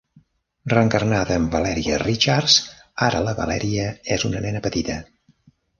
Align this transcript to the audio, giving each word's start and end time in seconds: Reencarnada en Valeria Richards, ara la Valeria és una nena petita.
Reencarnada 0.71 1.35
en 1.41 1.45
Valeria 1.57 2.01
Richards, 2.05 2.57
ara 3.11 3.23
la 3.29 3.39
Valeria 3.43 3.89
és 4.19 4.29
una 4.33 4.45
nena 4.49 4.69
petita. 4.71 4.99